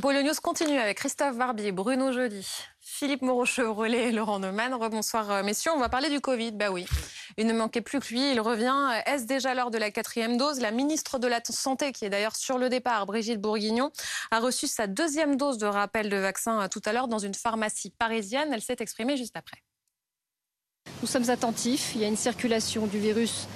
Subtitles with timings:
[0.00, 2.46] Pôle News continue avec Christophe Barbier, Bruno Jeudi,
[2.80, 4.74] Philippe Moreau-Chevrolet et Laurent Neumann.
[4.74, 5.70] Rebonsoir, euh, messieurs.
[5.74, 6.52] On va parler du Covid.
[6.52, 6.84] Bah oui,
[7.38, 8.32] il ne manquait plus que lui.
[8.32, 8.74] Il revient.
[9.06, 10.60] Est-ce déjà l'heure de la quatrième dose?
[10.60, 13.90] La ministre de la Santé, qui est d'ailleurs sur le départ, Brigitte Bourguignon,
[14.30, 17.34] a reçu sa deuxième dose de rappel de vaccin euh, tout à l'heure dans une
[17.34, 18.50] pharmacie parisienne.
[18.52, 19.62] Elle s'est exprimée juste après.
[21.00, 21.92] Nous sommes attentifs.
[21.94, 23.48] Il y a une circulation du virus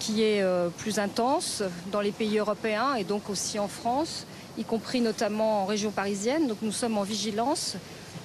[0.00, 4.26] qui est euh, plus intense dans les pays européens et donc aussi en France
[4.58, 6.46] y compris notamment en région parisienne.
[6.46, 7.76] Donc nous sommes en vigilance.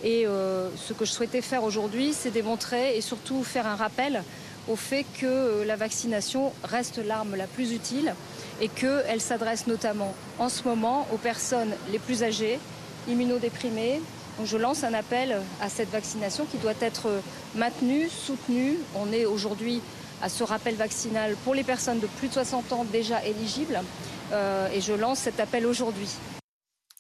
[0.04, 4.24] Et euh, ce que je souhaitais faire aujourd'hui, c'est démontrer et surtout faire un rappel
[4.70, 8.14] au fait que euh, la vaccination reste l'arme la plus utile
[8.62, 12.60] et qu'elle s'adresse notamment en ce moment aux personnes les plus âgées,
[13.10, 14.02] immunodéprimées.
[14.38, 17.10] Donc je lance un appel à cette vaccination qui doit être
[17.56, 18.78] maintenue, soutenue.
[18.96, 19.82] On est aujourd'hui
[20.22, 23.80] à ce rappel vaccinal pour les personnes de plus de 60 ans déjà éligibles.
[24.32, 26.10] Euh, et je lance cet appel aujourd'hui.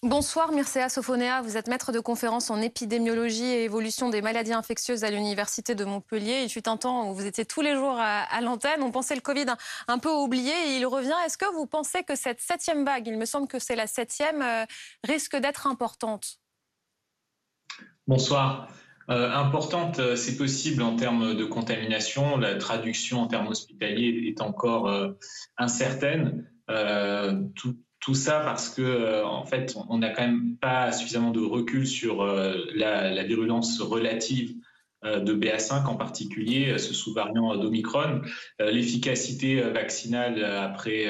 [0.02, 5.04] Bonsoir Mircea Sofonea, vous êtes maître de conférence en épidémiologie et évolution des maladies infectieuses
[5.04, 6.42] à l'Université de Montpellier.
[6.44, 8.82] Il fut un temps où vous étiez tous les jours à, l'antenne.
[8.82, 9.48] On pensait le Covid
[9.90, 11.16] un, peu oublié et il revient.
[11.26, 14.42] Est-ce que vous pensez que cette septième vague, il me semble que c'est la septième,
[14.42, 14.64] euh,
[15.04, 16.38] risque d'être importante?
[18.08, 18.70] Bonsoir.
[19.10, 22.38] Euh, importante, c'est possible en termes de contamination.
[22.38, 24.90] La traduction en termes hospitaliers est encore
[25.58, 26.48] incertaine.
[26.70, 31.32] Euh, tout, tout, ça parce que euh, en fait, on n'a quand même pas suffisamment
[31.32, 34.56] de recul sur euh, la, virulence relative
[35.02, 38.20] de BA5 en particulier, ce sous-variant d'Omicron,
[38.60, 41.08] l'efficacité vaccinale après,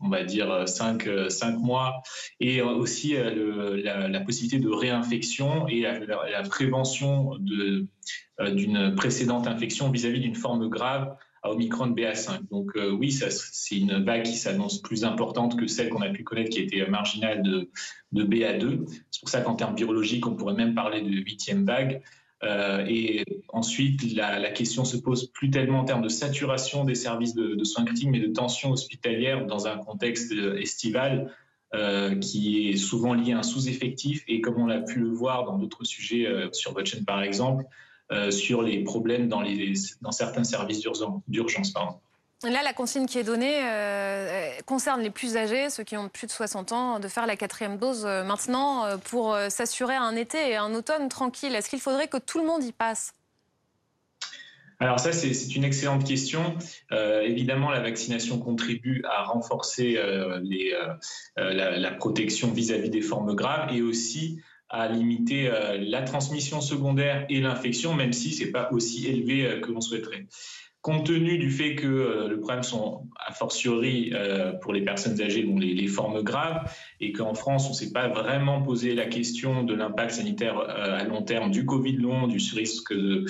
[0.00, 2.00] on va dire, 5, 5 mois,
[2.40, 10.34] et aussi la, possibilité de réinfection et la, la prévention d'une précédente infection vis-à-vis d'une
[10.34, 11.14] forme grave
[11.50, 12.48] Omicron BA5.
[12.50, 16.24] Donc euh, oui, c'est une vague qui s'annonce plus importante que celle qu'on a pu
[16.24, 17.68] connaître qui était marginale de,
[18.14, 18.86] BA2.
[19.10, 22.02] C'est pour ça qu'en termes biologiques, on pourrait même parler de huitième vague.
[22.42, 27.34] Euh, et ensuite, la, question se pose plus tellement en termes de saturation des services
[27.34, 31.34] de, soins critiques, mais de tension hospitalière dans un contexte estival
[31.74, 34.24] euh, qui est souvent lié à un sous-effectif.
[34.28, 37.64] Et comme on l'a pu le voir dans d'autres sujets sur votre chaîne, par exemple,
[38.30, 40.80] sur les problèmes dans, les, dans certains services
[41.28, 41.72] d'urgence.
[42.42, 46.26] Là, la consigne qui est donnée euh, concerne les plus âgés, ceux qui ont plus
[46.26, 50.56] de 60 ans, de faire la quatrième dose euh, maintenant pour s'assurer un été et
[50.56, 51.54] un automne tranquille.
[51.54, 53.14] Est-ce qu'il faudrait que tout le monde y passe?
[54.78, 56.54] Alors ça, c'est une excellente question.
[56.90, 59.98] évidemment, la vaccination contribue à renforcer
[60.42, 60.74] les,
[61.36, 66.60] la, la, protection vis-à-vis -vis des formes graves et aussi à limiter euh, la transmission
[66.60, 70.26] secondaire et l'infection, même si ce n'est pas aussi élevé euh, que l'on souhaiterait.
[70.82, 74.12] Compte tenu du fait que euh, le problème sont a fortiori
[74.62, 78.08] pour les personnes âgées, dont les, formes graves, et qu'en France, on ne s'est pas
[78.08, 82.94] vraiment posé la question de l'impact sanitaire à long terme du Covid long, du risque
[82.94, 83.24] de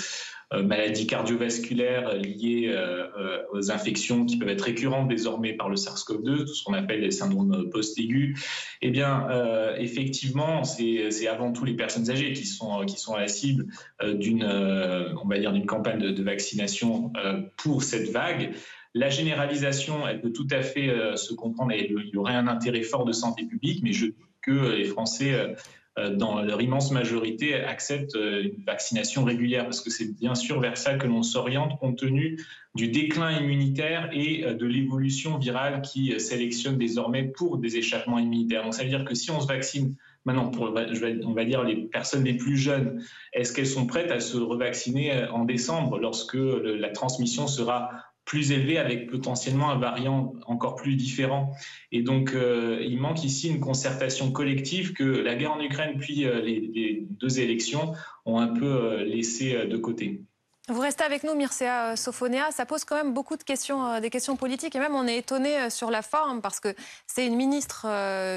[0.52, 6.54] maladies cardiovasculaires liées euh, aux infections qui peuvent être récurrentes désormais par le SARS-CoV-2, tout
[6.54, 8.38] ce qu'on appelle les syndromes post-aigus,
[8.82, 13.20] eh bien, euh, effectivement, c'est avant tout les personnes âgées qui sont, qui sont à
[13.20, 13.66] la cible
[14.02, 17.12] d'une, on va dire, d'une campagne de, vaccination
[17.56, 18.52] pour cette vague.
[18.94, 22.82] La généralisation, elle peut tout à fait se comprendre et il y aurait un intérêt
[22.82, 25.54] fort de santé publique, mais je doute que les Français euh,
[25.96, 30.76] dans leur immense majorité, acceptent euh, une vaccination régulière, parce que c'est bien sûr vers
[30.76, 32.38] ça que l'on s'oriente compte tenu
[32.74, 38.62] du déclin immunitaire et euh, de l'évolution virale qui sélectionne désormais pour des échappements immunitaires.
[38.64, 39.94] Donc ça veut dire que si on se vaccine
[40.26, 43.00] maintenant on va dire, les personnes les plus jeunes,
[43.32, 47.90] est-ce qu'elles sont prêtes à se revacciner en décembre lorsque la transmission sera
[48.26, 51.54] plus élevé avec potentiellement un variant encore plus différent.
[51.92, 56.26] Et donc, euh, il manque ici une concertation collective que la guerre en Ukraine puis
[56.26, 57.94] euh, les, deux élections
[58.26, 60.20] ont un peu euh, laissé de côté.
[60.68, 62.50] Vous restez avec nous, Mircea Sofonea.
[62.50, 64.74] Ça pose quand même beaucoup de questions, des questions politiques.
[64.74, 66.74] Et même, on est étonné sur la forme parce que
[67.06, 67.86] c'est une ministre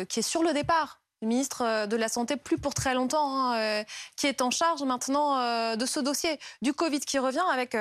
[0.06, 3.38] qui est sur le départ le ministre euh, de la Santé, plus pour très longtemps,
[3.38, 3.83] hein, euh,
[4.16, 7.74] qui est en charge maintenant euh, de ce dossier du Covid qui revient avec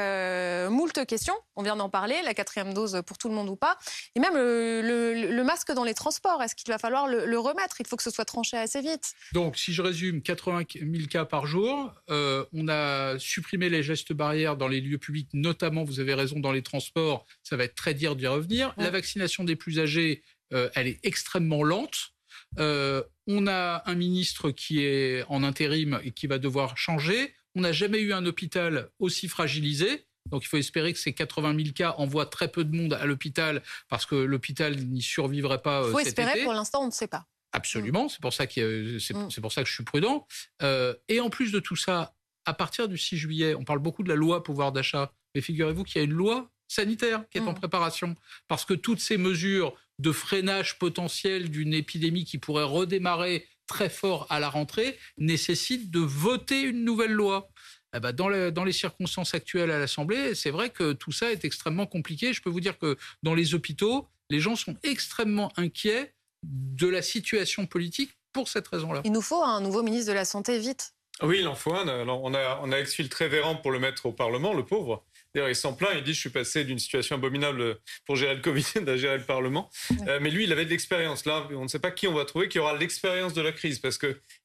[0.70, 1.34] moult questions.
[1.56, 3.78] On vient d'en parler, la quatrième dose pour tout le monde ou pas.
[4.14, 7.80] Et même le, masque dans les transports, est-ce qu'il va falloir le, remettre?
[7.80, 9.12] Il faut que ce soit tranché assez vite.
[9.32, 11.92] Donc, si je résume, 80 000 cas par jour.
[12.08, 16.52] on a supprimé les gestes barrières dans les lieux publics, notamment, vous avez raison, dans
[16.52, 17.24] les transports.
[17.42, 18.74] Ça va être très dur d'y revenir.
[18.76, 22.12] La vaccination des plus âgés, elle est extrêmement lente.
[22.58, 27.34] Euh, on a un ministre qui est en intérim et qui va devoir changer.
[27.54, 30.06] On n'a jamais eu un hôpital aussi fragilisé.
[30.30, 33.06] Donc il faut espérer que ces 80 000 cas envoient très peu de monde à
[33.06, 35.84] l'hôpital parce que l'hôpital n'y survivrait pas.
[35.86, 37.26] Il faut espérer, pour l'instant, on ne sait pas.
[37.52, 39.30] Absolument, c'est pour ça que mm.
[39.30, 40.26] c'est pour ça que je suis prudent.
[40.62, 42.14] Euh, et en plus de tout ça,
[42.44, 45.84] à partir du 6 juillet, on parle beaucoup de la loi pouvoir d'achat, mais figurez-vous
[45.84, 47.56] qu'il y a une loi sanitaire qui est en mm.
[47.56, 48.14] préparation
[48.48, 54.26] parce que toutes ces mesures de freinage potentiel d'une épidémie qui pourrait redémarrer très fort
[54.30, 57.48] à la rentrée nécessitent de voter une nouvelle loi.
[57.94, 61.44] Eh ben, dans, dans, les circonstances actuelles à l'Assemblée, c'est vrai que tout ça est
[61.44, 62.32] extrêmement compliqué.
[62.32, 66.12] Je peux vous dire que dans les hôpitaux, les gens sont extrêmement inquiets
[66.42, 69.02] de la situation politique pour cette raison-là.
[69.04, 70.92] Il nous faut un nouveau ministre de la Santé vite.
[71.22, 71.88] Oui, il en faut un.
[72.06, 75.04] on a, on a exfiltré Véran pour le mettre au Parlement, le pauvre.
[75.34, 78.40] D'ailleurs, il s'en plaint, il dit Je suis passé d'une situation abominable pour gérer le
[78.40, 79.70] Covid à gérer le Parlement.
[80.06, 81.24] Euh, mais lui, il avait de l'expérience.
[81.26, 83.78] Là, on ne sait pas qui on va trouver qui aura l'expérience de la crise
[83.78, 83.98] parce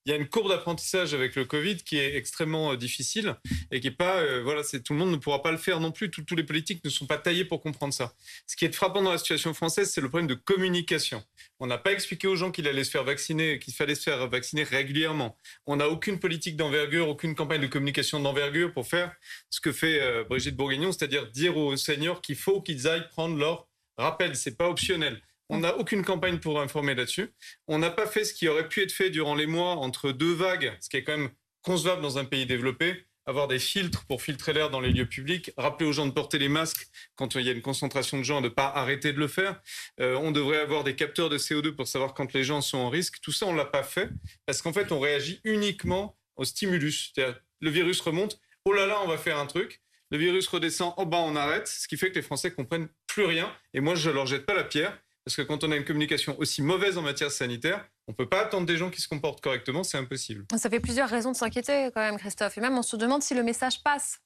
[0.03, 3.35] qu'il y a une courbe d'apprentissage avec le Covid qui est extrêmement euh, difficile
[3.71, 4.17] et qui est pas.
[4.17, 6.11] Euh, voilà, c'est tout le monde ne pourra pas le faire non plus.
[6.11, 8.13] tous les politiques ne sont pas taillés pour comprendre ça.
[8.47, 11.23] Ce qui est frappant dans la situation française, c'est le problème de communication.
[11.59, 14.27] On n'a pas expliqué aux gens qu'il allait se faire vacciner, qu'il fallait se faire
[14.27, 15.37] vacciner régulièrement.
[15.65, 19.13] On n'a aucune politique d'envergure, aucune campagne de communication d'envergure pour faire
[19.49, 23.67] ce que fait Brigitte Bourguignon c'est-à-dire dire aux seniors qu'il faut qu'ils aillent prendre leur
[23.97, 24.35] rappel.
[24.35, 25.21] C'est pas optionnel.
[25.49, 27.31] On n'a aucune campagne pour informer là-dessus.
[27.67, 30.33] On n'a pas fait ce qui aurait pu être fait durant les mois entre deux
[30.33, 31.29] vagues, ce qui est quand même
[31.61, 35.51] concevable dans un pays développé, avoir des filtres pour filtrer l'air dans les lieux publics,
[35.57, 38.41] rappeler aux gens de porter les masques quand il y a une concentration de gens,
[38.41, 39.61] de ne pas arrêter de le faire.
[39.99, 42.89] Euh, on devrait avoir des capteurs de CO2 pour savoir quand les gens sont en
[42.89, 43.19] risque.
[43.21, 44.09] Tout ça, on ne l'a pas fait
[44.45, 47.13] parce qu'en fait, on réagit uniquement au stimulus.
[47.61, 51.07] Le virus remonte, oh là là, on va faire un truc le virus redescend, oh
[51.07, 53.51] bah on arrête, ce qui fait que les Français comprennent plus rien.
[53.73, 56.37] Et moi, je leur jette pas la pierre, parce que quand on a une communication
[56.39, 59.41] aussi mauvaise en matière sanitaire, on ne peut pas attendre des gens qui se comportent
[59.41, 60.45] correctement, c'est impossible.
[60.57, 62.57] Ça fait plusieurs raisons de s'inquiéter quand même, Christophe.
[62.57, 64.19] Et même on se demande si le message passe.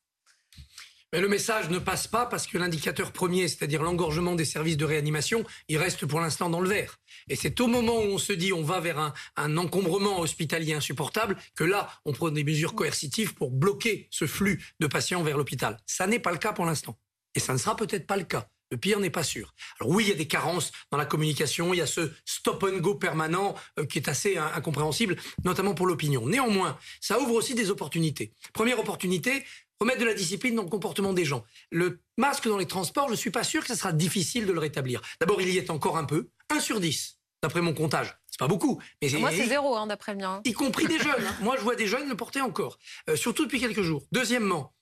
[1.13, 4.83] Mais le message ne passe pas parce que l'indicateur premier, c'est-à-dire l'engorgement des services de
[4.83, 6.99] réanimation, il reste pour l'instant dans le vert.
[7.29, 10.73] Et c'est au moment où on se dit on va vers un, un, encombrement hospitalier
[10.73, 15.37] insupportable que là, on prend des mesures coercitives pour bloquer ce flux de patients vers
[15.37, 15.77] l'hôpital.
[15.85, 16.99] Ça n'est pas le cas pour l'instant.
[17.35, 18.49] Et ça ne sera peut-être pas le cas.
[18.71, 19.53] Le pire n'est pas sûr.
[19.79, 22.63] Alors oui, il y a des carences dans la communication, il y a ce stop
[22.63, 26.25] and go permanent euh, qui est assez incompréhensible, notamment pour l'opinion.
[26.27, 28.33] Néanmoins, ça ouvre aussi des opportunités.
[28.53, 29.43] Première opportunité,
[29.79, 31.43] remettre de la discipline dans le comportement des gens.
[31.71, 34.51] Le masque dans les transports, je ne suis pas sûr que ce sera difficile de
[34.51, 35.01] le rétablir.
[35.19, 38.17] D'abord, il y est encore un peu, 1 sur 10, d'après mon comptage.
[38.29, 38.79] C'est pas beaucoup.
[39.01, 40.41] Mais Moi, c'est zéro, hein, d'après le mien.
[40.45, 41.25] Y compris des jeunes.
[41.25, 41.35] Hein.
[41.41, 42.77] Moi, je vois des jeunes le porter encore,
[43.09, 44.05] euh, surtout depuis quelques jours.
[44.11, 44.73] Deuxièmement,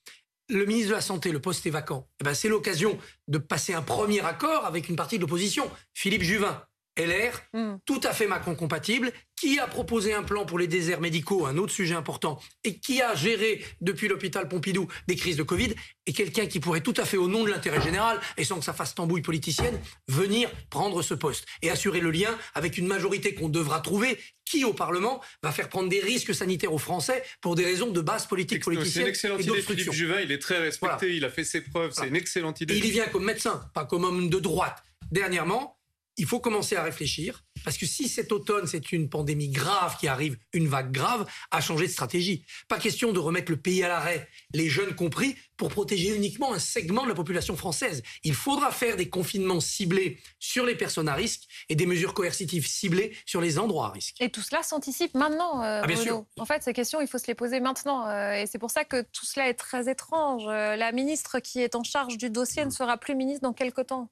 [0.48, 2.08] le ministre de la Santé, le poste est vacant.
[2.20, 2.98] Eh ben, c'est l'occasion
[3.28, 6.62] de passer un premier accord avec une partie de l'opposition, Philippe Juvin.
[6.96, 7.76] LR, hmm.
[7.84, 11.72] tout à fait Macron-compatible, qui a proposé un plan pour les déserts médicaux, un autre
[11.72, 15.74] sujet important, et qui a géré depuis l'hôpital Pompidou des crises de Covid,
[16.06, 18.64] et quelqu'un qui pourrait tout à fait, au nom de l'intérêt général, et sans que
[18.64, 19.78] ça fasse tambouille politicienne,
[20.08, 24.64] venir prendre ce poste et assurer le lien avec une majorité qu'on devra trouver, qui
[24.64, 28.26] au Parlement va faire prendre des risques sanitaires aux Français pour des raisons de base
[28.26, 28.92] politique politicienne.
[28.92, 31.92] C'est une excellente idée, Philippe Juvin, il est très respecté, il a fait ses preuves,
[31.92, 32.76] c'est une excellente idée.
[32.76, 34.82] il y vient comme médecin, pas comme homme de droite.
[35.10, 35.76] Dernièrement,
[36.16, 40.08] il faut commencer à réfléchir, parce que si cet automne, c'est une pandémie grave qui
[40.08, 42.44] arrive, une vague grave, à changer de stratégie.
[42.68, 46.58] Pas question de remettre le pays à l'arrêt, les jeunes compris, pour protéger uniquement un
[46.58, 48.02] segment de la population française.
[48.24, 52.66] Il faudra faire des confinements ciblés sur les personnes à risque et des mesures coercitives
[52.66, 54.16] ciblées sur les endroits à risque.
[54.20, 56.24] Et tout cela s'anticipe maintenant, euh, ah, bien sûr.
[56.38, 58.06] En fait, ces questions, il faut se les poser maintenant.
[58.06, 60.44] Euh, et c'est pour ça que tout cela est très étrange.
[60.46, 63.80] Euh, la ministre qui est en charge du dossier ne sera plus ministre dans quelque
[63.80, 64.10] temps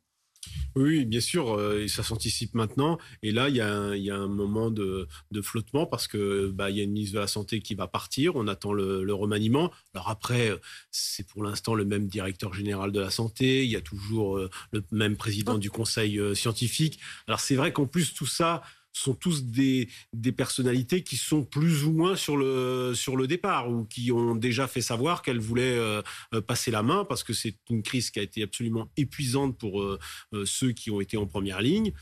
[0.77, 2.99] oui, bien sûr, euh, ça s'anticipe maintenant.
[3.23, 5.07] Et là, il y, a un, moment de,
[5.43, 8.35] flottement parce que bah, il y a une ministre de la Santé qui va partir.
[8.35, 9.71] On attend le, remaniement.
[9.95, 10.53] Alors après,
[10.91, 13.65] c'est pour l'instant le même directeur général de la santé.
[13.65, 16.99] Il y a toujours euh, le même président du conseil euh, scientifique.
[17.29, 18.63] Alors c'est vrai qu'en plus tout ça
[18.95, 23.71] sont tous des, des personnalités qui sont plus ou moins sur le, sur le départ
[23.71, 26.01] ou qui ont déjà fait savoir qu'elles voulaient euh,
[26.33, 29.83] euh, passer la main parce que c'est une crise qui a été absolument épuisante pour
[29.83, 29.99] euh,
[30.45, 31.93] ceux qui ont été en première ligne.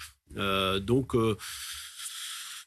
[0.80, 1.14] donc,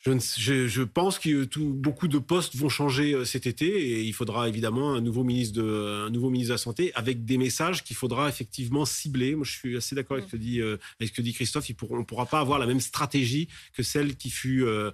[0.05, 4.93] je, pense que beaucoup de postes vont changer euh, cet été et il faudra évidemment
[4.93, 8.29] un nouveau ministre de, un nouveau ministre de la Santé avec des messages qu'il faudra
[8.29, 9.35] effectivement cibler.
[9.35, 11.65] Moi, je suis assez d'accord avec, euh, avec ce que dit Christophe.
[11.89, 14.91] on ne pourra pas avoir la même stratégie que celle qui fut euh,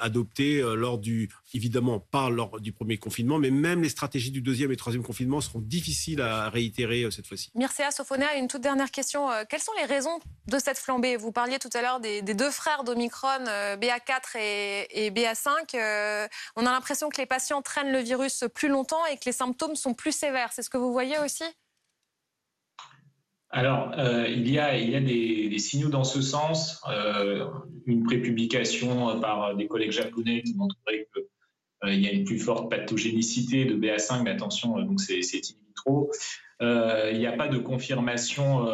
[0.00, 4.72] adoptée lors du, évidemment pas lors du premier confinement, mais même les stratégies du deuxième
[4.72, 7.50] et troisième confinement seront difficiles à réitérer cette fois-ci.
[7.54, 9.28] Mircea Sophonéa, une toute dernière question.
[9.48, 11.16] Quelles sont les raisons de cette flambée?
[11.16, 14.45] Vous parliez tout à l'heure des, des deux frères d'Omicron, BA4 et
[14.90, 19.16] et, BA5, euh, on a l'impression que les patients traînent le virus plus longtemps et
[19.16, 20.52] que les symptômes sont plus sévères.
[20.52, 21.44] C'est ce que vous voyez aussi?
[23.50, 26.82] Alors, euh, il y a, des, signaux dans ce sens.
[26.88, 27.46] Euh,
[27.86, 31.08] une prépublication par des collègues japonais qui montrerait
[31.84, 36.10] qu'il y a une plus forte pathogénicité de BA5, mais attention, donc c'est in vitro.
[36.60, 38.66] il n'y a pas de confirmation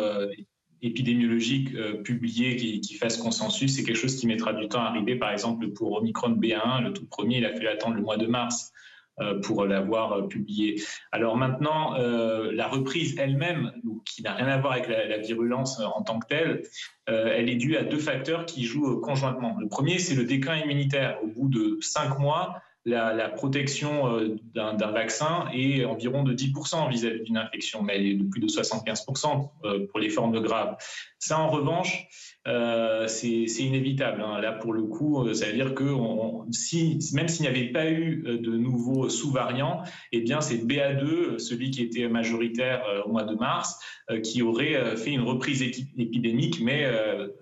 [0.82, 1.70] épidémiologique
[2.02, 3.76] publiée qui, qui, fasse consensus.
[3.76, 5.16] C'est quelque chose qui mettra du temps à arriver.
[5.16, 8.26] Par exemple, pour Omicron B1, le tout premier, il a fallu attendre le mois de
[8.26, 8.72] mars
[9.20, 10.82] euh, pour l'avoir euh, publié.
[11.10, 13.70] Alors maintenant, euh, la reprise elle-même,
[14.06, 16.62] qui n'a rien à voir avec la, virulence en tant que telle,
[17.06, 19.58] elle est due à deux facteurs qui jouent conjointement.
[19.60, 21.18] Le premier, c'est le déclin immunitaire.
[21.22, 27.36] Au bout de cinq mois, la, protection d'un vaccin est environ de 10% vis-à-vis d'une
[27.36, 29.50] infection, mais elle est de plus de 75%
[29.88, 30.76] pour les formes graves.
[31.18, 32.08] Ça, en revanche,
[32.48, 34.22] euh, c'est inévitable.
[34.22, 34.40] Hein.
[34.40, 38.24] Là, pour le coup, euh, ça veut dire que même s'il n'y avait pas eu
[38.26, 43.36] euh, de nouveaux sous-variants, eh bien, c'est BA2, celui qui était majoritaire au mois de
[43.36, 43.78] mars,
[44.24, 46.86] qui aurait fait une reprise épidémique, mais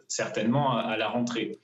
[0.08, 1.58] certainement à la rentrée.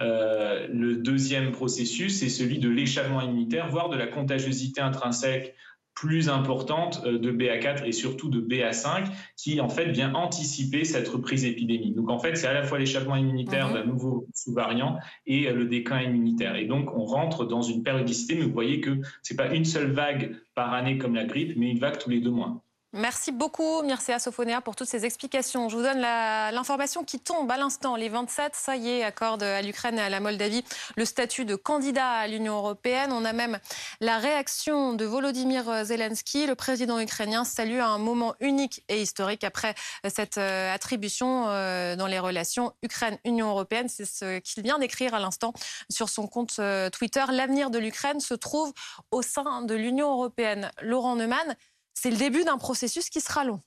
[0.00, 5.54] Le deuxième processus, c'est celui de l'échappement immunitaire, voire de la contagiosité intrinsèque
[5.98, 11.08] plus importante euh, de BA4 et surtout de BA5 qui en fait vient anticiper cette
[11.08, 11.96] reprise épidémique.
[11.96, 13.74] Donc en fait, c'est à la fois l'échappement immunitaire mhm.
[13.74, 16.54] d'un nouveau sous-variant et euh, le déclin immunitaire.
[16.54, 19.90] Et donc on rentre dans une périodicité, mais vous voyez que c'est pas une seule
[19.90, 22.62] vague par année comme la grippe, mais une vague tous les deux mois.
[22.94, 25.68] Merci beaucoup, Mircea Sophonéa, pour toutes ces explications.
[25.68, 27.96] Je vous donne l'information qui tombe à l'instant.
[27.96, 30.64] Les 27, ça y est, accordent à l'Ukraine et à la Moldavie
[30.96, 33.12] le statut de candidat à l'Union européenne.
[33.12, 33.58] On a même
[34.00, 36.46] la réaction de Volodymyr Zelensky.
[36.46, 39.74] Le président ukrainien salue un moment unique et historique après
[40.08, 43.90] cette euh, attribution euh, dans les relations Ukraine-Union européenne.
[43.90, 45.52] C'est ce qu'il vient d'écrire à l'instant
[45.90, 47.24] sur son compte euh, Twitter.
[47.32, 48.72] L'avenir de l'Ukraine se trouve
[49.10, 50.70] au sein de l'Union européenne.
[50.80, 51.54] Laurent Neumann,
[52.00, 53.60] c'est le début d'un processus qui sera long.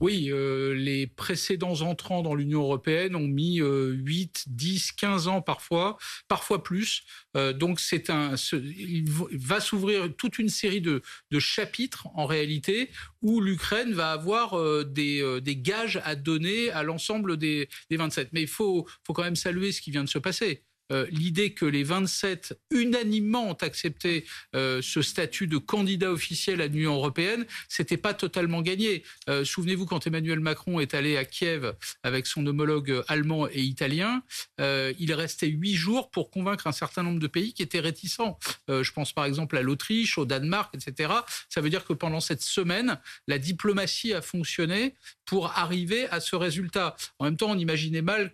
[0.00, 5.96] Oui, euh, les précédents entrants dans l'Union européenne ont mis 8, 10, 15 ans parfois,
[6.28, 7.02] parfois plus.
[7.36, 11.02] Euh, donc c'est un, il va s'ouvrir toute une série de,
[11.40, 12.90] chapitres en réalité
[13.22, 18.28] où l'Ukraine va avoir euh, des, des, gages à donner à l'ensemble des, des, 27.
[18.32, 20.62] Mais il faut, faut quand même saluer ce qui vient de se passer.
[20.92, 26.66] Euh, l'idée que les 27 unanimement ont accepté euh, ce statut de candidat officiel à
[26.66, 29.02] l'Union européenne, c'était pas totalement gagné.
[29.28, 34.22] Euh, souvenez-vous quand Emmanuel Macron est allé à Kiev avec son homologue allemand et italien,
[34.58, 38.38] il restait huit jours pour convaincre un certain nombre de pays qui étaient réticents.
[38.68, 41.12] je pense par exemple à l'Autriche, au Danemark, etc.
[41.48, 46.36] Ça veut dire que pendant cette semaine, la diplomatie a fonctionné pour arriver à ce
[46.36, 46.96] résultat.
[47.18, 48.32] En même temps, on imaginait mal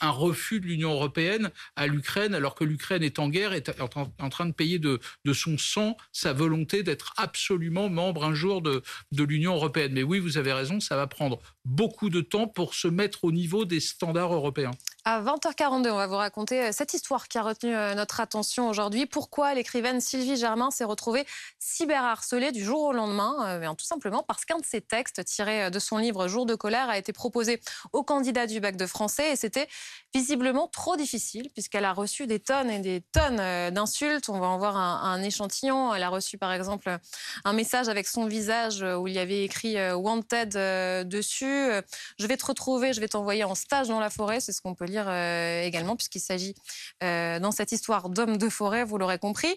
[0.00, 4.28] un refus de l'Union européenne à l'Ukraine, alors que l'Ukraine est en guerre, est en
[4.28, 5.00] train de payer de,
[5.32, 9.92] son sang sa volonté d'être absolument membre un jour de, de l'Union européenne.
[9.92, 13.32] Mais oui, vous avez raison, ça va prendre beaucoup de temps pour se mettre au
[13.32, 14.70] niveau des standards européens.
[15.08, 18.68] À 20h42, on va vous raconter euh, cette histoire qui a retenu euh, notre attention
[18.68, 19.06] aujourd'hui.
[19.06, 21.24] Pourquoi l'écrivaine Sylvie Germain s'est retrouvée
[21.60, 25.78] cyberharcelée du jour au lendemain euh, Tout simplement parce qu'un de ses textes tirés de
[25.78, 27.60] son livre Jour de colère a été proposé
[27.92, 29.68] au candidat du bac de français et c'était
[30.14, 34.28] visiblement trop difficile puisqu'elle a reçu des tonnes et des tonnes d'insultes.
[34.28, 35.94] On va en voir un, échantillon.
[35.94, 36.96] Elle a reçu par exemple
[37.44, 41.70] un message avec son visage où il y avait écrit Wanted dessus.
[42.18, 44.74] Je vais te retrouver, je vais t'envoyer en stage dans la forêt, c'est ce qu'on
[44.74, 46.54] peut lire euh, également, puisqu'il s'agit
[47.02, 49.54] euh, dans cette histoire d'hommes de forêt, vous l'aurez compris.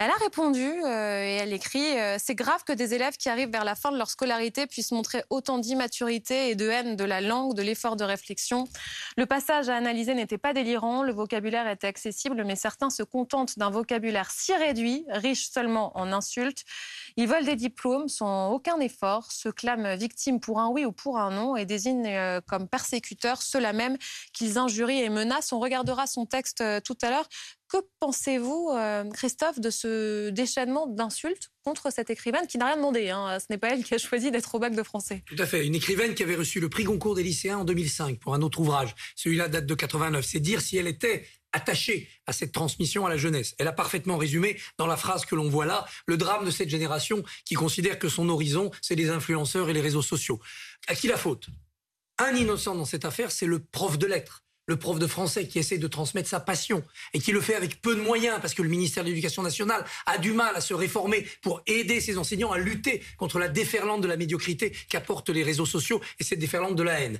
[0.00, 1.86] Elle a répondu euh, et elle écrit
[2.18, 5.24] C'est grave que des élèves qui arrivent vers la fin de leur scolarité puissent montrer
[5.28, 8.68] autant d'immaturité et de haine de la langue, de l'effort de réflexion.
[9.16, 13.58] Le passage à analyser n'était pas délirant, le vocabulaire était accessible, mais certains se contentent
[13.58, 16.64] d'un vocabulaire si réduit, riche seulement en insultes.
[17.16, 21.18] Ils veulent des diplômes sans aucun effort, se clament victimes pour un oui ou pour
[21.18, 23.96] un non et désignent comme persécuteurs ceux-là même
[24.32, 25.52] qu'ils injurent et menace.
[25.52, 27.28] On regardera son texte euh, tout à l'heure.
[27.68, 33.10] Que pensez-vous, euh, Christophe, de ce déchaînement d'insultes contre cette écrivaine qui n'a rien demandé
[33.10, 33.38] hein.
[33.38, 35.22] Ce n'est pas elle qui a choisi d'être au bac de français.
[35.26, 35.66] Tout à fait.
[35.66, 38.60] Une écrivaine qui avait reçu le prix Goncourt des lycéens en 2005 pour un autre
[38.60, 38.94] ouvrage.
[39.16, 40.24] Celui-là date de 89.
[40.24, 43.54] C'est dire si elle était attachée à cette transmission à la jeunesse.
[43.58, 46.68] Elle a parfaitement résumé dans la phrase que l'on voit là le drame de cette
[46.68, 50.40] génération qui considère que son horizon, c'est les influenceurs et les réseaux sociaux.
[50.86, 51.48] À qui la faute?
[52.18, 55.58] Un innocent dans cette affaire, c'est le prof de lettres le prof de français qui
[55.58, 56.84] essaie de transmettre sa passion
[57.14, 59.84] et qui le fait avec peu de moyens parce que le ministère de l'Éducation nationale
[60.06, 64.02] a du mal à se réformer pour aider ses enseignants à lutter contre la déferlante
[64.02, 67.18] de la médiocrité qu'apportent les réseaux sociaux et cette déferlante de la haine.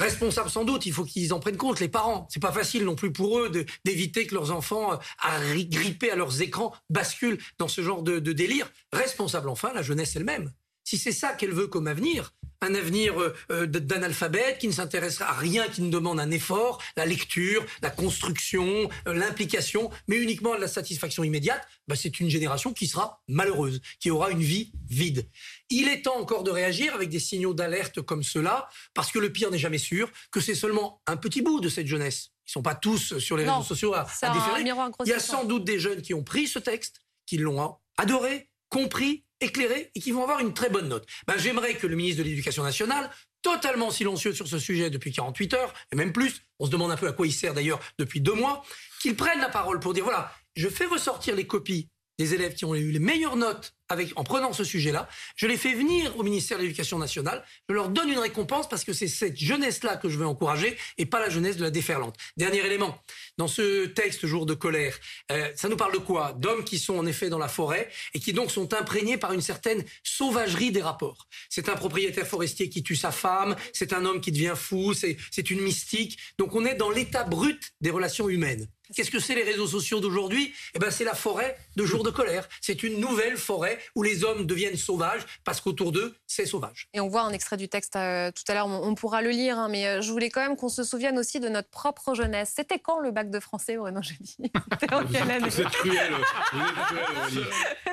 [0.00, 2.26] Responsable sans doute, il faut qu'ils en prennent compte, les parents.
[2.30, 3.52] C'est pas facile non plus pour eux
[3.84, 8.32] d'éviter que leurs enfants, euh, grippés à leurs écrans, basculent dans ce genre de, de
[8.32, 8.70] délire.
[8.92, 10.52] Responsable enfin, la jeunesse elle-même.
[10.84, 13.14] Si c'est ça qu'elle veut comme avenir, un avenir
[13.50, 17.90] euh, d'analphabète qui ne s'intéressera à rien qui ne demande un effort, la lecture, la
[17.90, 24.10] construction, l'implication, mais uniquement la satisfaction immédiate, bah, c'est une génération qui sera malheureuse, qui
[24.10, 25.28] aura une vie vide.
[25.70, 29.32] Il est temps encore de réagir avec des signaux d'alerte comme cela, parce que le
[29.32, 32.30] pire n'est jamais sûr, que c'est seulement un petit bout de cette jeunesse.
[32.46, 34.62] Ils sont pas tous sur les réseaux sociaux à, à déférer.
[35.04, 38.50] Il y a sans doute des jeunes qui ont pris ce texte, qui l'ont adoré,
[38.68, 41.06] compris, éclairé et qui vont avoir une très bonne note.
[41.26, 43.10] Ben, J'aimerais que le ministre de l'Éducation nationale,
[43.42, 46.96] totalement silencieux sur ce sujet depuis 48 heures, et même plus, on se demande un
[46.96, 48.62] peu à quoi il sert d'ailleurs depuis deux mois,
[49.00, 51.88] qu'il prenne la parole pour dire, voilà, je fais ressortir les copies
[52.20, 53.74] des élèves qui ont eu les meilleures notes
[54.14, 55.08] en prenant ce sujet-là.
[55.36, 57.42] Je les fais venir au ministère de l'Éducation nationale.
[57.66, 61.06] Je leur donne une récompense parce que c'est cette jeunesse-là que je veux encourager et
[61.06, 62.14] pas la jeunesse de la déferlante.
[62.36, 63.02] Dernier élément.
[63.38, 64.98] Dans ce texte Jour de colère,
[65.32, 66.34] euh, ça nous parle de quoi?
[66.34, 69.40] D'hommes qui sont en effet dans la forêt et qui donc sont imprégnés par une
[69.40, 71.26] certaine sauvagerie des rapports.
[71.48, 75.50] C'est un propriétaire forestier qui tue sa femme, c'est un homme qui devient fou, c'est
[75.50, 76.18] une mystique.
[76.36, 78.68] Donc on est dans l'état brut des relations humaines.
[78.94, 80.52] Qu'est-ce que c'est les réseaux sociaux d'aujourd'hui?
[80.74, 82.48] Eh ben, c'est la forêt de jour de colère.
[82.60, 86.88] C'est une nouvelle forêt où les hommes deviennent sauvages parce qu'autour d'eux, c'est sauvage.
[86.92, 89.58] Et on voit un extrait du texte euh, tout à l'heure, on, pourra le lire,
[89.58, 92.52] hein, mais euh, je voulais quand même qu'on se souvienne aussi de notre propre jeunesse.
[92.54, 94.36] C'était quand le bac de français, Bruno Jeudi
[94.80, 95.48] C'était en quelle année?
[95.48, 97.44] Vous êtes cruel, vous êtes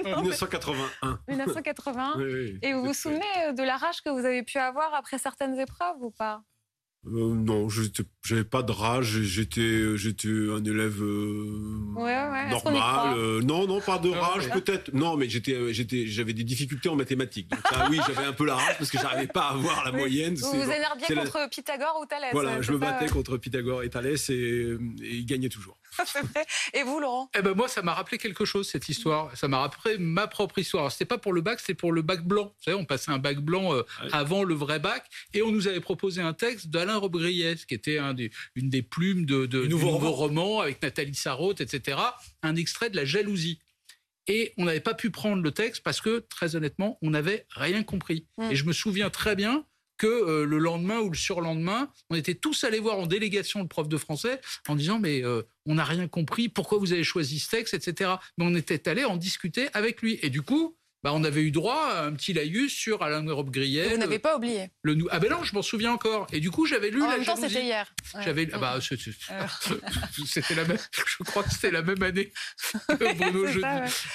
[0.01, 1.19] cruel 1981.
[1.27, 2.19] 1981
[2.61, 6.01] Et vous vous souvenez de la rage que vous avez pu avoir après certaines épreuves
[6.01, 6.41] ou pas?
[7.05, 7.83] Euh, non, je
[8.29, 9.21] n'avais pas de rage.
[9.21, 13.17] J'étais, j'étais un élève euh, normal.
[13.17, 14.93] Euh, non, non, pas de rage, peut-être.
[14.93, 17.49] Non, mais j'étais, j'étais, j'avais des difficultés en mathématiques.
[17.49, 20.35] Donc, oui, j'avais un peu la rage parce que j'arrivais pas à avoir la moyenne.
[20.35, 22.31] Vous vous énerviez contre Pythagore ou Thalès.
[22.33, 25.76] Voilà, je me battais contre Pythagore et Thalès et, et il gagnait toujours.
[26.73, 27.29] et vous, Laurent?
[27.37, 29.35] Eh ben moi, ça m'a rappelé quelque chose cette histoire.
[29.35, 30.91] Ça m'a rappelé ma propre histoire.
[30.91, 32.45] C'était pas pour le bac, c'est pour le bac blanc.
[32.45, 33.73] Vous savez, on passait un bac blanc
[34.11, 37.97] avant le vrai bac et on nous avait proposé un texte d'Alain Robbe-Griès, qui était
[37.97, 40.61] un des, une des plumes de, de nouveau, roman.
[40.61, 41.97] avec Nathalie Sarraute, etc.
[42.43, 43.59] Un extrait de La jalousie.
[44.27, 47.83] Et on n'avait pas pu prendre le texte parce que, très honnêtement, on n'avait rien
[47.83, 48.27] compris.
[48.37, 48.51] Mm.
[48.51, 49.65] Et je me souviens très bien
[49.97, 53.67] que euh, le lendemain ou le surlendemain, on était tous allés voir en délégation le
[53.67, 57.39] prof de français en disant mais euh, on n'a rien compris, pourquoi vous avez choisi
[57.39, 58.11] ce texte, etc.
[58.37, 60.19] Mais on était allés en discuter avec lui.
[60.21, 60.77] Et du coup,
[61.07, 63.87] bah, on avait eu droit à un petit laïus sur Alain Europe Grillet.
[63.87, 64.71] Vous n'avez pas oublié.
[64.81, 66.27] Le, ah ben non, je m'en souviens encore.
[66.33, 67.87] Et du coup, j'avais lu en la même temps, c'était hier.
[68.25, 68.79] J'avais, ah bah,
[70.25, 70.77] c'était la même.
[70.91, 72.33] Je crois que c'était la même année
[72.89, 73.65] que Bruno jeudi.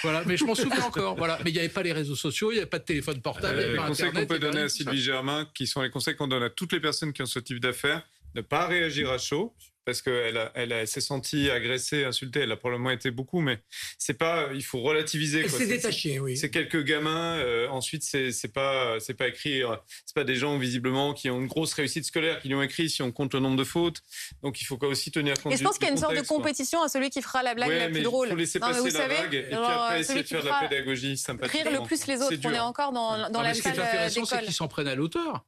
[0.02, 1.16] Voilà, mais je m'en souviens encore.
[1.16, 3.22] Voilà, mais il n'y avait pas les réseaux sociaux, il n'y avait pas de téléphone
[3.22, 3.58] portable.
[3.58, 6.42] Euh, les conseils qu'on peut donner à Sylvie Germain, qui sont les conseils qu'on donne
[6.42, 10.02] à toutes les personnes qui ont ce type d'affaires, ne pas réagir à chaud parce
[10.02, 12.40] qu'elle elle, s'est sentie agressée, insultée.
[12.40, 13.60] Elle a probablement été beaucoup, mais
[13.98, 14.48] c'est pas.
[14.54, 15.40] Il faut relativiser.
[15.40, 16.36] Elle s'est détachée, oui.
[16.36, 17.36] C'est quelques gamins.
[17.38, 19.62] Euh, ensuite, c'est pas c'est pas écrit.
[20.06, 23.02] C'est pas des gens visiblement qui ont une grosse réussite scolaire qui l'ont écrit si
[23.02, 24.02] on compte le nombre de fautes.
[24.42, 25.52] Donc il faut aussi tenir compte.
[25.52, 27.54] Et je pense qu'il y a une sorte de compétition à celui qui fera la
[27.54, 28.28] blague la plus drôle.
[28.28, 31.16] Il faut laisser passer la blague et puis après essayer de faire de la pédagogie
[31.16, 31.62] sympathique.
[31.62, 32.36] Rire le plus les autres.
[32.44, 33.56] On est encore dans, dans la salle d'école.
[33.56, 35.44] Ce qui est intéressant, c'est qu'ils s'en prennent à l'auteur.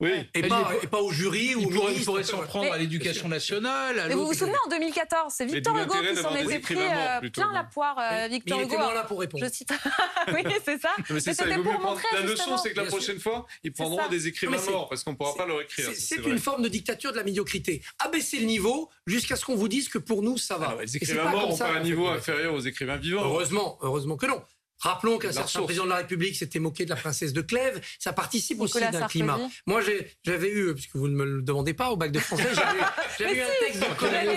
[0.00, 0.10] Oui.
[0.34, 4.06] Et, pas, et, pas, au jury ou au Il pourrait s'en prendre à l'éducation nationale.
[4.08, 7.52] mais vous vous souvenez en 2014, c'est Victor Hugo qui s'en était pris euh, plein
[7.52, 7.96] la poire.
[7.98, 8.74] Euh, Victor il Hugo.
[8.76, 9.44] était là pour répondre.
[9.44, 9.70] Je cite.
[10.32, 10.90] oui, c'est ça.
[11.10, 12.06] Mais c'était pour montrer.
[12.14, 15.16] La leçon, c'est que la prochaine fois, ils prendront des écrivains morts parce qu'on ne
[15.16, 15.90] pourra pas leur écrire.
[15.94, 17.82] C'est une forme de dictature de la médiocrité.
[17.98, 20.76] Abaisser le niveau jusqu'à ce qu'on vous dise que pour nous, ça va.
[20.80, 23.22] Les écrivains morts n'ont pas un niveau inférieur aux écrivains vivants.
[23.24, 24.42] Heureusement, heureusement que non.
[24.80, 27.80] Rappelons qu'un certain président de la République s'était moqué de la princesse de Clèves.
[27.98, 29.38] Ça participe aussi d'un climat.
[29.66, 29.82] Moi,
[30.24, 32.48] j'avais eu, puisque vous ne me le demandez pas, au bac de français,
[33.18, 34.28] j'avais eu un texte de Colette,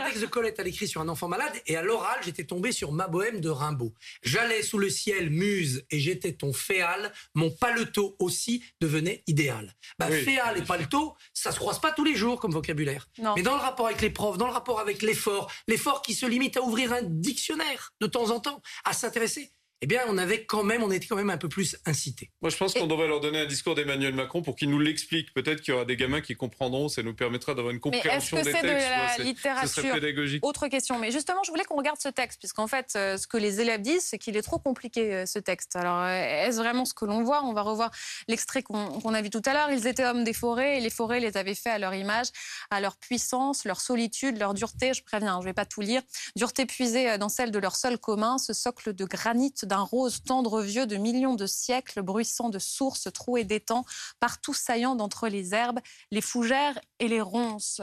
[0.00, 2.72] un texte de Colette à l'écrit sur un enfant malade, et à l'oral, j'étais tombé
[2.72, 3.94] sur Ma Bohème de Rimbaud.
[4.22, 7.12] J'allais sous le ciel, muse, et j'étais ton féal.
[7.34, 9.74] Mon paletot aussi devenait idéal.
[9.98, 13.08] Bah, féal et paletot, ça se croise pas tous les jours comme vocabulaire.
[13.36, 16.26] Mais dans le rapport avec les profs, dans le rapport avec l'effort, l'effort qui se
[16.26, 20.44] limite à ouvrir un dictionnaire de temps en temps, à s'intéresser eh bien, on avait
[20.44, 22.30] quand même, on était quand même un peu plus incité.
[22.42, 25.32] Moi, je pense qu'on devrait leur donner un discours d'Emmanuel Macron pour qu'il nous l'explique.
[25.32, 28.42] Peut-être qu'il y aura des gamins qui comprendront, ça nous permettra d'avoir une compréhension des
[28.42, 28.56] textes.
[28.56, 30.44] Est-ce que c'est de la littérature pédagogique.
[30.44, 30.98] Autre question.
[30.98, 33.80] Mais justement, je voulais qu'on regarde ce texte, puisqu'en fait, euh, ce que les élèves
[33.80, 35.76] disent, c'est qu'il est trop compliqué, euh, ce texte.
[35.76, 37.44] Alors, euh, est-ce vraiment ce que l'on voit?
[37.44, 37.90] On va revoir
[38.26, 39.70] l'extrait qu'on a vu tout à l'heure.
[39.70, 42.26] Ils étaient hommes des forêts, et les forêts les avaient fait à leur image,
[42.70, 44.92] à leur puissance, leur solitude, leur dureté.
[44.92, 46.02] Je préviens, je ne vais pas tout lire.
[46.34, 50.62] Dureté puisée dans celle de leur sol commun, ce socle de granit d'un rose tendre
[50.62, 53.84] vieux de millions de siècles, bruissant de sources trouées d'étangs,
[54.20, 57.80] partout saillant d'entre les herbes, les fougères et les ronces.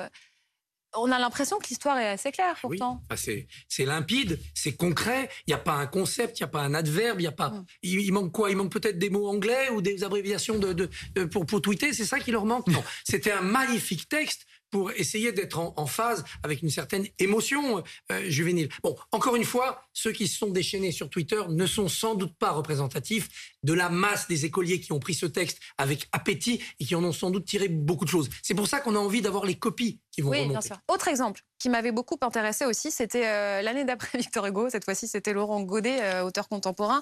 [0.95, 3.01] on a l'impression que l'histoire est assez claire pourtant.
[3.15, 5.29] c'est limpide, c'est concret.
[5.47, 7.49] Il n'y a pas un concept, il n'y a pas un adverbe, il a pas.
[7.49, 7.65] Mm.
[7.83, 8.49] Il, manque quoi?
[8.49, 10.89] Il manque peut-être des mots anglais ou des abréviations de,
[11.25, 11.93] pour, pour tweeter?
[11.93, 12.67] C'est ça qui leur manque?
[12.67, 14.45] Non, c'était un magnifique texte
[14.75, 18.67] pour essayer d'être en, phase avec une certaine émotion euh, juvénile.
[18.83, 22.37] Bon, encore une fois, ceux qui se sont déchaînés sur Twitter ne sont sans doute
[22.37, 26.85] pas représentatifs de la masse des écoliers qui ont pris ce texte avec appétit et
[26.85, 28.29] qui en ont sans doute tiré beaucoup de choses.
[28.43, 30.77] C'est pour ça qu'on a envie d'avoir les copies qui vont oui, Bien sûr.
[30.87, 34.69] Autre exemple qui m'avait beaucoup intéressé aussi, c'était euh, l'année d'après Victor Hugo.
[34.69, 37.01] Cette fois-ci, c'était Laurent Godet, euh, auteur contemporain,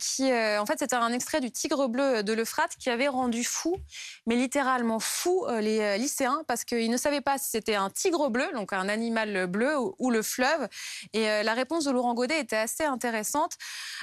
[0.00, 3.76] qui, en fait, c'était un extrait du Tigre bleu de l'Euphrate qui avait rendu fou,
[4.26, 8.46] mais littéralement fou, les lycéens parce qu'ils ne savaient pas si c'était un tigre bleu,
[8.54, 10.68] donc un animal bleu, ou, le fleuve.
[11.12, 13.52] Et euh, la réponse de Laurent Godet était assez intéressante.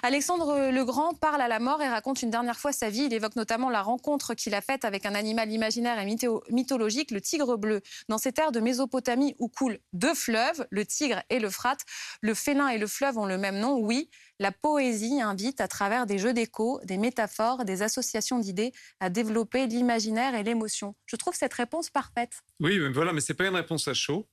[0.04, 3.04] Alexandre le Grand parle à la mort et raconte une dernière fois sa vie.
[3.04, 6.06] Il évoque notamment la rencontre qu'il a faite avec un animal imaginaire et
[6.50, 7.82] mythologique, le tigre bleu.
[8.10, 11.82] Dans ces terres de Mésopotamie où coulent deux fleuves, le Tigre et l'Euphrate,
[12.22, 14.10] le félin et le fleuve ont le même nom, oui.
[14.40, 19.68] La poésie invite, à travers des jeux d'écho, des métaphores, des associations d'idées, à développer
[19.68, 20.96] l'imaginaire et l'émotion.
[21.06, 22.42] Je trouve cette réponse parfaite.
[22.60, 24.28] Oui, mais voilà, mais c'est pas une réponse à chaud.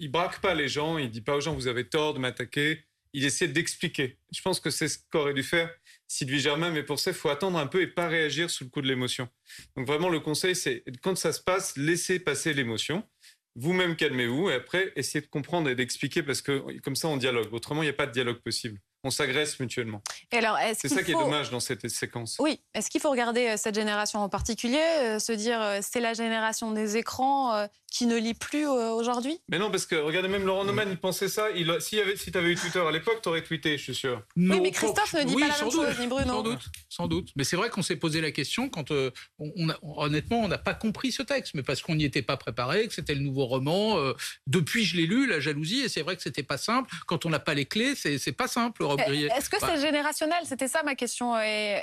[0.00, 2.84] Il braque pas les gens, il dit pas aux gens vous avez tort de m'attaquer.
[3.12, 4.16] Il essaie d'expliquer.
[4.34, 5.70] Je pense que c'est ce qu'aurait dû faire
[6.08, 8.70] Sylvie Germain, mais pour ça, il faut attendre un peu et pas réagir sous le
[8.70, 9.28] coup de l'émotion.
[9.76, 13.06] Donc vraiment, le conseil, c'est quand ça se passe, laissez passer l'émotion.
[13.54, 17.52] Vous-même calmez-vous et après, essayez de comprendre et d'expliquer parce que comme ça, on dialogue.
[17.52, 20.02] Autrement, il n'y a pas de dialogue possible on s'agresse mutuellement.
[20.30, 22.36] C'est ça qui est dommage dans cette séquence.
[22.38, 26.00] Oui, est-ce qu'il faut regarder euh, cette génération en particulier, euh, se dire euh, c'est
[26.00, 29.38] la génération des écrans qui ne lit plus aujourd'hui?
[29.48, 31.50] Mais non, parce que regardez, même Laurent Neumann, il pensait ça.
[31.50, 34.22] Il, si, si tu avais eu Twitter à l'époque, tu aurais tweeté, je suis sûr.
[34.36, 36.32] oui, mais Christophe ne dit pas la même chose, ni Bruno.
[36.32, 37.30] Sans doute, sans doute.
[37.36, 41.12] Mais c'est vrai qu'on s'est posé la question quand, on, honnêtement, on n'a pas compris
[41.12, 43.98] ce texte, mais parce qu'on n'y était pas préparé, que c'était le nouveau roman.
[44.46, 46.90] depuis, je l'ai lu, La jalousie, et c'est vrai que c'était pas simple.
[47.06, 48.84] Quand on n'a pas les clés, c'est pas simple.
[48.98, 50.40] Est-ce que c'est générationnel?
[50.44, 51.38] C'était ça ma question.
[51.40, 51.80] Et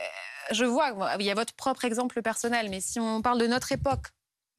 [0.51, 3.71] je vois, il y a votre propre exemple personnel, mais si on parle de notre
[3.71, 4.07] époque,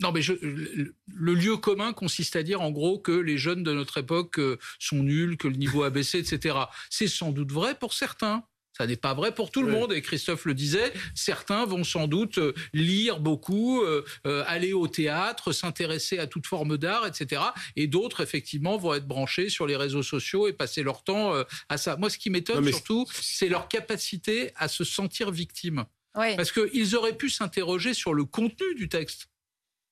[0.00, 3.98] non, mais le lieu commun consiste à dire en gros que les jeunes de notre
[3.98, 6.56] époque euh, sont nuls, que le niveau a baissé, etc.
[6.88, 8.42] C'est sans doute vrai pour certains.
[8.80, 12.08] Ça n'est pas vrai pour tout le monde, et Christophe le disait, certains vont sans
[12.08, 17.42] doute euh, lire beaucoup, euh, euh, aller au théâtre, s'intéresser à toute forme d'art, etc.
[17.76, 21.34] Et d'autres, effectivement, vont être branchés sur les réseaux sociaux et passer leur temps
[21.68, 21.98] à ça.
[21.98, 25.84] Moi, ce qui m'étonne surtout, c'est leur capacité à se sentir victime.
[26.14, 29.29] Parce qu'ils auraient pu s'interroger sur le contenu du texte.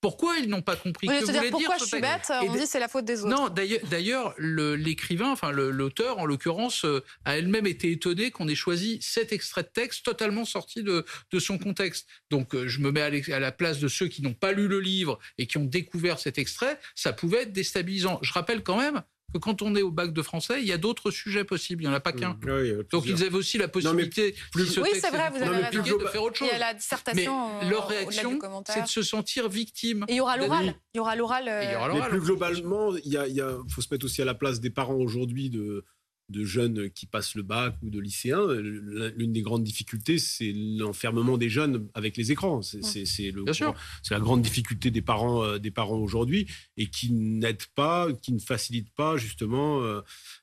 [0.01, 2.89] Pourquoi ils n'ont pas compris que dire, Pourquoi je suis bête On dit c'est la
[2.89, 3.29] faute des autres.
[3.29, 8.99] Non, d'ailleurs, l'écrivain, enfin l'auteur en l'occurrence, euh, a elle-même été étonné qu'on ait choisi
[9.01, 11.05] cet extrait de texte totalement sorti de,
[11.39, 12.07] son contexte.
[12.31, 14.81] Donc euh, je me mets à la place de ceux qui n'ont pas lu le
[14.81, 18.19] livre et qui ont découvert cet extrait, ça pouvait être déstabilisant.
[18.23, 20.79] Je rappelle quand même que quand on est au bac de français, il y a
[20.79, 21.83] d'autres sujets possibles.
[21.83, 22.39] Il n'y en a pas qu'un.
[22.91, 24.79] Donc ils avaient aussi la possibilité, plus...
[24.79, 25.99] oui, c'est vrai, vous avez raison.
[25.99, 26.49] de faire autre chose.
[26.51, 27.61] Il y a la dissertation.
[27.61, 30.05] Mais leur réaction, c'est de se sentir victime.
[30.09, 30.75] Et il y aura l'oral.
[30.95, 31.49] Il y aura l'oral.
[31.49, 35.51] Euh, mais plus globalement, il faut se mettre aussi à la place des parents aujourd'hui
[35.51, 35.85] de
[36.29, 41.39] de jeunes qui passent le bac ou de lycéens, l'une des grandes difficultés, c'est l'enfermement
[41.39, 42.61] des jeunes avec les écrans.
[42.63, 48.33] C'est la grande difficulté des parents, euh, des parents aujourd'hui et qui n'aide pas, qui
[48.33, 50.01] ne facilite pas justement euh,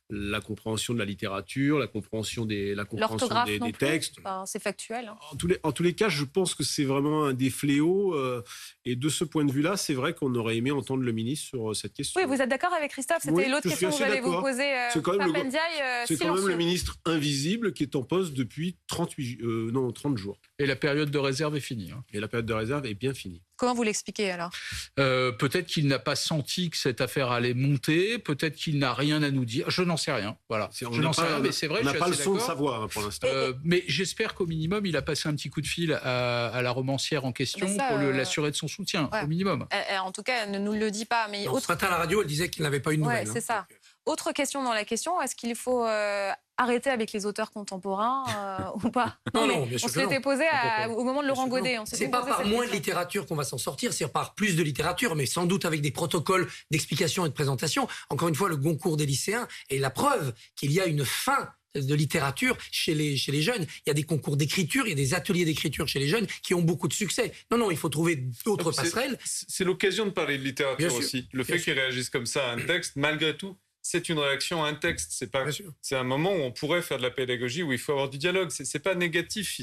[0.09, 4.17] la compréhension de la littérature, la compréhension des, la compréhension des, textes.
[4.45, 5.07] c'est factuel.
[5.07, 5.17] Hein.
[5.31, 8.13] En, tous les, en tous les cas, je pense que c'est vraiment un des fléaux.
[8.13, 8.43] Euh,
[8.85, 11.71] et de ce point de vue-là, c'est vrai qu'on aurait aimé entendre le ministre sur
[11.71, 12.21] euh, cette question.
[12.21, 13.23] Oui, vous êtes d'accord avec Christophe?
[13.23, 14.73] C'était l'autre question que j'allais vous poser.
[14.73, 18.77] Euh, c'est quand, même le, quand même le ministre invisible qui est en poste depuis
[18.87, 20.39] 38, non, 30 jours.
[20.59, 21.91] Et la période de réserve est finie.
[21.91, 22.03] Hein.
[22.13, 23.41] Et la période de réserve est bien finie.
[23.57, 24.51] Comment vous l'expliquez alors
[24.99, 28.19] euh, Peut-être qu'il n'a pas senti que cette affaire allait monter.
[28.19, 29.69] Peut-être qu'il n'a rien à nous dire.
[29.69, 30.37] Je n'en sais rien.
[30.49, 30.69] Voilà.
[30.73, 31.79] Je n'en sais rien, mais c'est vrai.
[31.81, 33.27] On n'a pas le son de savoir hein, pour l'instant.
[33.29, 36.71] Euh, mais j'espère qu'au minimum, il a passé un petit coup de fil à, la
[36.71, 39.67] romancière en question pour euh, l'assurer de son soutien, au minimum.
[40.01, 41.27] en tout cas, elle ne nous le dit pas.
[41.29, 41.65] Mais autre...
[41.65, 43.27] Ce matin à la radio, elle disait qu'il n'avait pas une nouvelle.
[43.27, 43.65] Ouais, c'est hein.
[43.67, 43.67] ça.
[44.05, 48.79] Autre question dans la question, est-ce qu'il faut euh, arrêter avec les auteurs contemporains euh,
[48.83, 49.17] ou pas?
[49.33, 49.87] Non, non, bien sûr.
[49.89, 50.45] On se l'était posé
[50.95, 51.77] au moment de Laurent Godet.
[51.85, 55.15] C'est pas par moins de littérature qu'on va s'en sortir, c'est par plus de littérature,
[55.15, 57.87] mais sans doute avec des protocoles d'explication et de présentation.
[58.09, 61.49] Encore une fois, le Goncourt des lycéens est la preuve qu'il y a une fin
[61.75, 63.65] de littérature chez les, chez les jeunes.
[63.85, 66.27] Il y a des concours d'écriture, il y a des ateliers d'écriture chez les jeunes
[66.43, 67.33] qui ont beaucoup de succès.
[67.51, 69.17] Non, non, il faut trouver d'autres passerelles.
[69.23, 71.27] C'est l'occasion de parler de littérature aussi.
[71.31, 74.67] Le fait qu'ils réagissent comme ça à un texte, malgré tout, c'est une réaction à
[74.69, 75.11] un texte.
[75.11, 75.45] C'est pas,
[75.79, 78.17] c'est un moment où on pourrait faire de la pédagogie, où il faut avoir du
[78.17, 78.49] dialogue.
[78.49, 79.59] C'est, c'est pas négatif.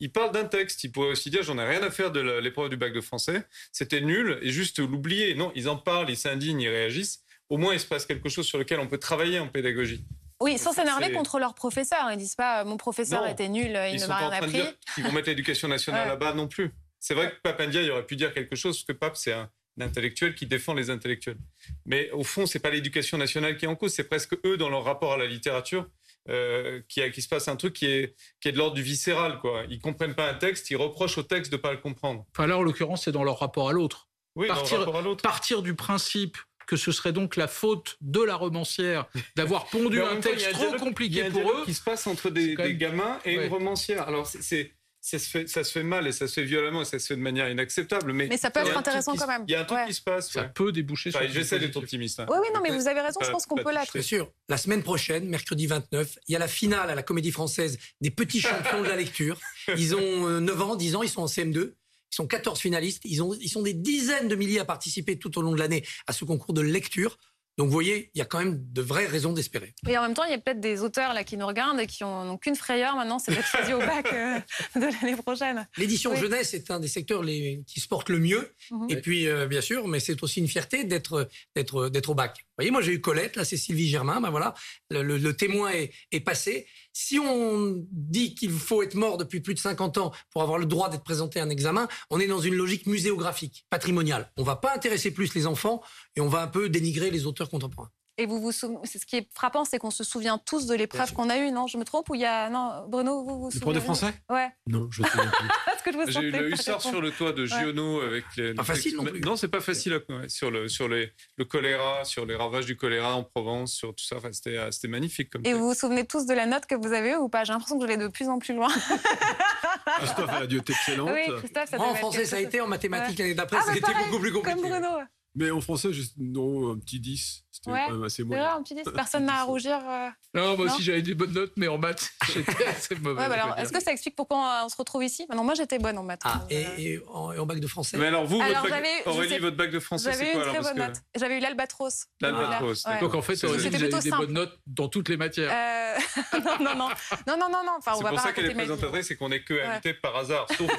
[0.00, 0.82] Il, parle d'un texte.
[0.82, 3.44] Il pourrait aussi dire, j'en ai rien à faire de l'épreuve du bac de français.
[3.70, 5.36] C'était nul et juste l'oublier.
[5.36, 7.22] Non, ils en parlent, ils s'indignent, ils réagissent.
[7.48, 10.04] au moins il se passe quelque chose sur lequel on peut travailler en pédagogie.
[10.40, 12.08] Oui, sans s'énerver contre leurs professeurs.
[12.10, 13.28] Ils disent pas mon professeur Non.
[13.30, 14.50] était nul, il Ils ne m'a rien appris.
[14.50, 16.08] dire qu'ils vont mettre l'éducation nationale Ouais.
[16.08, 16.72] là-bas non plus.
[16.98, 19.48] C'est vrai que Papandia, il aurait pu dire quelque chose, parce que Pape, c'est un
[19.82, 21.38] intellectuel qui défend les intellectuels.
[21.86, 24.68] Mais au fond, c'est pas l'éducation nationale qui est en cause, c'est presque eux, dans
[24.68, 25.86] leur rapport à la littérature,
[26.28, 29.38] euh, qui, qui se passe un truc qui est, qui est de l'ordre du viscéral.
[29.40, 29.64] Quoi.
[29.70, 32.26] Ils comprennent pas un texte, ils reprochent au texte de pas le comprendre.
[32.34, 34.08] Enfin, là, en l'occurrence, c'est dans leur rapport à l'autre.
[34.36, 35.16] Oui, dans le Partir- rapport à.
[35.16, 40.16] Partir du principe que ce serait donc la faute de la romancière d'avoir pondu un
[40.20, 41.64] texte trop dialogue- il y compliqué a un pour eux.
[41.64, 43.46] qui se passe entre des, gamins et Ouais.
[43.46, 44.06] une romancière.
[44.06, 44.72] Alors, c'est.
[45.02, 47.06] Ça se, fait, ça se fait mal et ça se fait violemment et ça se
[47.06, 48.12] fait de manière inacceptable.
[48.12, 49.44] Mais, Mais ça peut être intéressant quand même.
[49.48, 49.86] Il y a un truc Ouais.
[49.86, 50.30] qui se passe.
[50.30, 52.20] Ça peut déboucher sur Enfin, J'essaie d'être optimiste.
[52.20, 52.26] hein.
[52.28, 53.92] Oui, oui, non, mais vous avez raison, je pense qu'on peut l'être.
[53.94, 54.30] Bien sûr.
[54.50, 58.10] La semaine prochaine, mercredi 29, il y a la finale à la Comédie Française des
[58.10, 59.40] petits champions de la lecture.
[59.76, 61.72] Ils ont euh, 9 ans, 10 ans, ils sont en CM2.
[62.12, 63.00] Ils sont 14 finalistes.
[63.04, 65.82] Ils, ont, ils sont des dizaines de milliers à participer tout au long de l'année
[66.08, 67.16] à ce concours de lecture.
[67.60, 69.74] Donc, vous voyez, il y a quand même de vraies raisons d'espérer.
[69.86, 71.86] Et en même temps, il y a peut-être des auteurs là qui nous regardent et
[71.86, 74.38] qui n'ont qu'une frayeur maintenant, c'est d'être choisis au bac euh,
[74.76, 75.68] de l'année prochaine.
[75.76, 76.16] L'édition Oui.
[76.16, 78.54] jeunesse est un des secteurs les, qui se porte le mieux.
[78.70, 78.86] Mhm.
[78.88, 82.38] Et puis, euh, bien sûr, mais c'est aussi une fierté d'être d'être d'être au bac.
[82.38, 84.22] Vous voyez, moi j'ai eu Colette, là c'est Sylvie Germain.
[84.22, 84.54] Ben voilà,
[84.90, 86.66] le, le- le témoin est, est passé.
[86.92, 90.66] Si on dit qu'il faut être mort depuis plus de 50 ans pour avoir le
[90.66, 94.30] droit d'être présenté à un examen, on est dans une logique muséographique, patrimoniale.
[94.36, 95.82] On va pas intéresser plus les enfants
[96.16, 97.90] et on va un peu dénigrer les auteurs contemporains.
[98.18, 100.74] Et vous vous souvenez, c'est ce qui est frappant, c'est qu'on se souvient tous de
[100.74, 101.66] l'épreuve qu'on a eue, non?
[101.66, 104.12] Je me trompe ou il y a non Bruno, vous vous souvenez de français?
[104.28, 104.48] Ouais.
[104.66, 105.48] Non, je ne sais plus.
[105.64, 108.54] Parce que je vous J'ai eu le hussard sur le toit de Giono avec les.
[108.54, 109.20] Pas facile non plus.
[109.20, 110.02] Non, c'est pas facile.
[110.08, 113.94] ouais, sur le sur les le choléra, sur les ravages du choléra en Provence, sur
[113.94, 114.16] tout ça.
[114.16, 115.42] Enfin, c'était euh, c'était magnifique comme.
[115.46, 117.44] Et vous vous souvenez tous de la note que vous avez eue ou pas?
[117.44, 118.68] J'ai l'impression que je vais de plus en plus loin.
[119.98, 121.10] Christophe a la dioté excellente.
[121.12, 123.70] oui, Christophe, ça Moi, en français, ça a été, en mathématiques l'année d'après, Ah, ça
[123.70, 124.60] a bah, été beaucoup plus compliqué.
[124.60, 124.88] Comme Bruno.
[125.36, 127.44] Mais en français, juste, non, un petit 10.
[127.62, 128.42] C'était Ouais, quand même assez C'est moyen.
[128.44, 129.78] vrai, un petit 10, personne n'a à rougir.
[129.86, 130.08] euh.
[130.32, 133.20] Non, moi Non aussi j'avais des bonnes notes, mais en maths, j'étais assez mauvais.
[133.20, 135.26] Ouais, bah est-ce que ça explique pourquoi on se retrouve ici?
[135.28, 136.22] Bah Non, moi j'étais bonne en maths.
[136.24, 137.98] Ah, et, euh, et en, et en bac de français?
[137.98, 140.30] Mais alors vous, Alors, votre bac, j'avais- Aurélie, sais- votre bac de français, J'avais c'est
[140.30, 141.02] eu quoi une alors très bonne que- note.
[141.16, 142.06] J'avais eu l'albatros.
[142.22, 143.00] L'albatros, Ouais.
[143.00, 145.50] Donc en fait, Aurélie, vous avez plutôt des bonnes notes dans toutes les matières.
[145.52, 145.98] Euh,
[146.44, 146.88] non, non, non,
[147.26, 147.72] non, non, non, non.
[147.78, 149.92] Enfin, on C'est va pour pas ça qu'elle est présentatrice, c'est qu'on n'est que invité
[149.94, 150.46] par hasard.
[150.56, 150.70] Sauf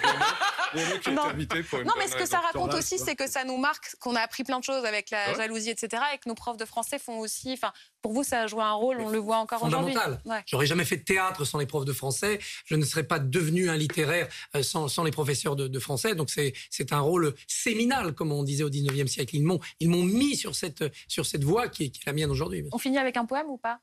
[1.11, 1.29] Non.
[1.35, 4.43] une mais ce que ça raconte aussi, c'est que ça nous marque, qu'on a appris
[4.43, 5.35] plein de choses avec la Ouais.
[5.35, 6.01] jalousie, etc.
[6.13, 7.53] Et que nos profs de français font aussi.
[7.53, 9.93] Enfin, pour vous, ça a joué un rôle, on le voit encore aujourd'hui.
[9.93, 10.21] Fondamental.
[10.25, 10.41] Ouais.
[10.47, 12.39] J'aurais jamais fait de théâtre sans les profs de français.
[12.65, 16.15] Je ne serais pas devenu un littéraire euh, sans, sans les professeurs de, de français.
[16.15, 19.35] Donc c'est c'est un rôle séminal, comme on disait au 19e siècle.
[19.35, 22.13] Ils m'ont ils m'ont mis sur cette sur cette voie qui est, qui est la
[22.13, 22.63] mienne aujourd'hui.
[22.71, 23.79] On finit avec un poème ou pas?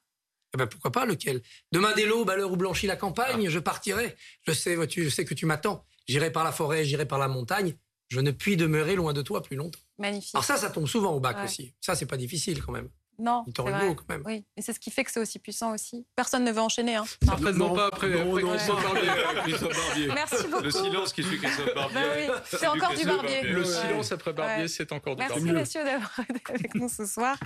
[0.54, 1.42] Eh ben, pourquoi pas lequel?
[1.72, 4.16] Demain dès l'aube, à l'heure où blanchit la campagne, je partirai.
[4.46, 5.84] Je sais, vois-tu, je sais que tu m'attends.
[6.06, 7.74] J'irai par la forêt, j'irai par la montagne.
[8.08, 9.80] Je ne puis demeurer loin de toi plus longtemps.
[9.98, 10.34] Magnifique.
[10.34, 11.44] Alors ça, ça tombe souvent au bac Ouais.
[11.44, 11.74] aussi.
[11.80, 12.88] Ça, c'est pas difficile quand même.
[13.20, 13.94] non, c'est vrai.
[13.96, 14.22] quand même.
[14.24, 16.06] Oui, et c'est ce qui fait que c'est aussi puissant aussi.
[16.14, 16.94] Personne ne veut enchaîner.
[16.94, 17.04] Hein.
[17.24, 18.82] Certainement Non, pas après, non, après non, Christophe.
[18.82, 19.10] Barbier.
[19.42, 20.06] Christophe Barbier.
[20.14, 20.62] Merci beaucoup.
[20.62, 22.00] Le silence qui suit Christophe Barbier.
[22.00, 23.34] Bah oui, c'est encore du barbier.
[23.34, 23.42] Barbier.
[23.42, 23.64] Le Ouais.
[23.66, 24.68] silence après Barbier, Ouais.
[24.68, 25.52] c'est encore du Merci Barbier.
[25.52, 27.36] messieurs d'avoir été avec nous ce soir.